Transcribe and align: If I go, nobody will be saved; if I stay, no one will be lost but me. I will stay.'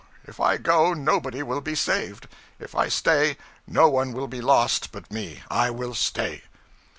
If 0.23 0.39
I 0.39 0.57
go, 0.57 0.95
nobody 0.95 1.43
will 1.43 1.61
be 1.61 1.75
saved; 1.75 2.27
if 2.57 2.73
I 2.73 2.87
stay, 2.89 3.37
no 3.67 3.87
one 3.87 4.13
will 4.13 4.27
be 4.27 4.41
lost 4.41 4.91
but 4.91 5.11
me. 5.11 5.43
I 5.47 5.69
will 5.69 5.93
stay.' 5.93 6.41